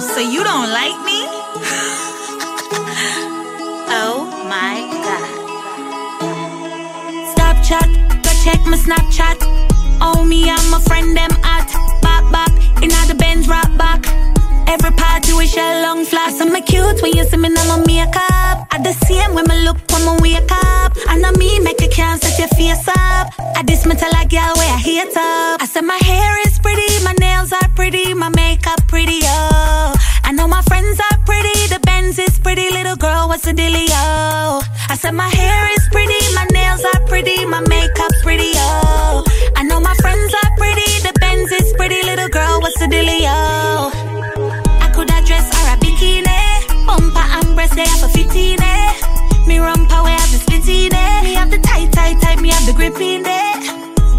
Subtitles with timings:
[0.00, 1.22] So you don't like me?
[3.94, 5.30] oh my god.
[7.30, 7.88] Stop chat,
[8.24, 9.38] go check my Snapchat.
[10.00, 11.70] Oh me and my friend them at
[12.02, 12.50] back back
[12.82, 14.04] in the Benz rock back.
[14.66, 16.40] Every party we share long flash.
[16.40, 18.66] I'm cute when you see me now my makeup.
[18.74, 20.96] At the same when me look when me wake up.
[21.08, 23.32] And I me make you can't set your face up.
[23.38, 25.53] I metal like girl where I hate up.
[35.94, 39.22] Pretty, my nails are pretty, my makeup pretty, oh.
[39.54, 43.38] I know my friends are pretty, the Benz is pretty, little girl, what's the dealio?
[44.82, 49.14] I could dress or a bikini, bumper and breast they have a fitting, eh.
[49.46, 51.22] Me rumpa we have the split in it.
[51.22, 53.62] Me have the tight, tight, tight, me have the grip in it.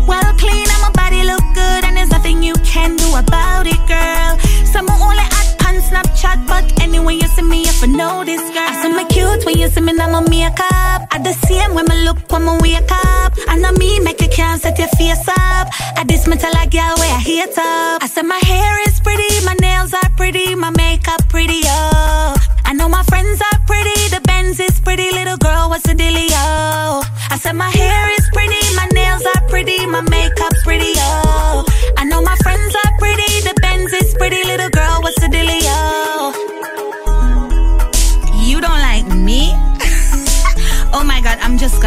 [0.08, 3.82] Well clean and my body look good and there's nothing you can do about it,
[3.90, 4.38] girl.
[4.66, 5.26] Some only
[5.68, 8.70] on Snapchat, but anyway you see me, if I know this girl.
[8.70, 11.05] I see cute when you see me now my makeup.
[11.16, 13.32] I the same when me look when me wake up.
[13.48, 15.68] I me make you can't set your face up.
[15.96, 18.04] I this metal like girl where I hate up.
[18.04, 18.65] I said my hair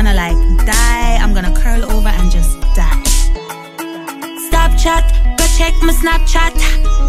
[0.09, 1.19] gonna like die.
[1.21, 3.03] I'm gonna curl over and just die.
[4.49, 5.05] Stop chat,
[5.37, 6.55] go check my Snapchat.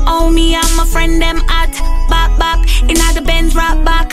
[0.07, 1.71] Oh me and my friend them at
[2.09, 4.11] back back in the Benz rock back.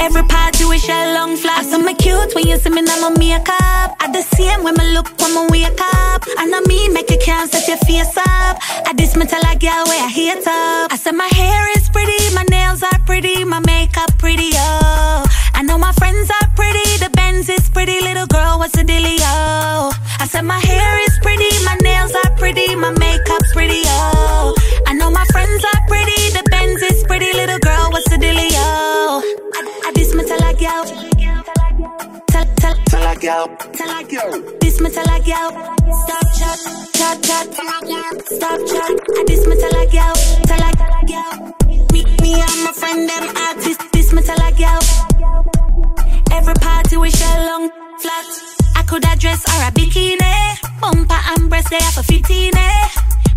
[0.00, 1.66] Every party we share long flash.
[1.72, 3.96] I'm cute when you see me now my makeup.
[4.00, 6.24] At the same when me look when me wake up.
[6.38, 8.56] And I me make you can't set your face up.
[8.86, 10.92] I this metal like girl where I hate up.
[10.92, 11.83] I said my hair is
[33.24, 34.40] like yo.
[34.60, 35.48] This metal like yo.
[36.04, 36.58] Stop chat,
[36.92, 37.54] chat, chat.
[38.26, 38.90] Stop chat.
[39.16, 40.12] I this metal like yo.
[40.44, 41.22] Tell like yo.
[41.92, 43.84] Me, me and my friend them artists.
[43.92, 44.78] This metal like yo.
[46.32, 48.26] Every party we share long flat.
[48.76, 50.80] I could dress or a bikini.
[50.80, 52.52] Bumper and breast they have a fitting.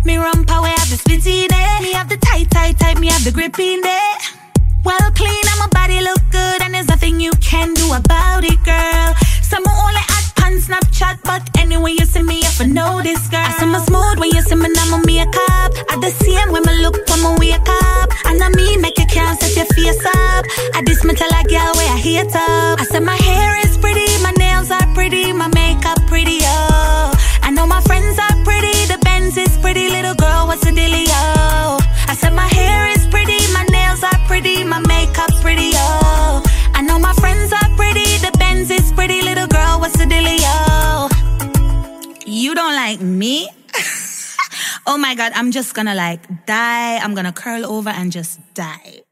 [0.04, 1.48] Me rumpa we have the split in.
[1.82, 2.98] Me have the tight, tight, tight.
[2.98, 4.07] Me have the grip in it.
[13.08, 13.40] This girl.
[13.40, 15.70] I see my smooth when you see me now my makeup.
[15.92, 19.06] At the same when me look when me wake up, and I me make you
[19.06, 20.44] can't set your face up.
[20.76, 22.80] I this metal like girl where I hate up.
[22.80, 23.37] I said my hair
[42.58, 43.48] don't like me?
[44.88, 46.98] oh my god, I'm just gonna like die.
[46.98, 49.07] I'm gonna curl over and just die.